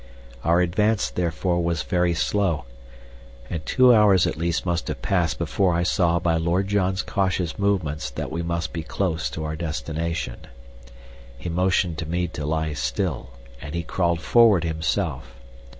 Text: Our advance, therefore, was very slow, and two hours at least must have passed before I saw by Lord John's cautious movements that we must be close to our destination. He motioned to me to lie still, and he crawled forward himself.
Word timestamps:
Our 0.43 0.61
advance, 0.61 1.11
therefore, 1.11 1.63
was 1.63 1.83
very 1.83 2.15
slow, 2.15 2.65
and 3.51 3.63
two 3.67 3.93
hours 3.93 4.25
at 4.25 4.35
least 4.35 4.65
must 4.65 4.87
have 4.87 5.03
passed 5.03 5.37
before 5.37 5.75
I 5.75 5.83
saw 5.83 6.17
by 6.17 6.37
Lord 6.37 6.67
John's 6.69 7.03
cautious 7.03 7.59
movements 7.59 8.09
that 8.09 8.31
we 8.31 8.41
must 8.41 8.73
be 8.73 8.81
close 8.81 9.29
to 9.29 9.43
our 9.43 9.55
destination. 9.55 10.47
He 11.37 11.49
motioned 11.49 11.99
to 11.99 12.07
me 12.07 12.27
to 12.29 12.47
lie 12.47 12.73
still, 12.73 13.29
and 13.61 13.75
he 13.75 13.83
crawled 13.83 14.21
forward 14.21 14.63
himself. 14.63 15.35